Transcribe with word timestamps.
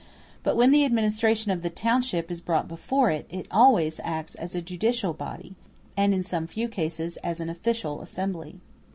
But 0.41 0.55
when 0.57 0.71
the 0.71 0.83
administration 0.83 1.51
of 1.51 1.61
the 1.61 1.69
township 1.69 2.31
is 2.31 2.41
brought 2.41 2.67
before 2.67 3.11
it, 3.11 3.27
it 3.29 3.45
always 3.51 3.99
acts 4.03 4.33
as 4.33 4.55
a 4.55 4.59
judicial 4.63 5.13
body, 5.13 5.53
and 5.95 6.11
in 6.11 6.23
some 6.23 6.47
few 6.47 6.67
cases 6.67 7.17
as 7.17 7.39
an 7.39 7.51
official 7.51 8.01
assembly. 8.01 8.57